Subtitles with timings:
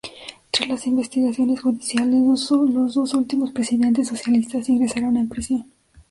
[0.49, 5.67] Tras las investigaciones judiciales los dos últimos presidentes socialistas ingresaron en prisión.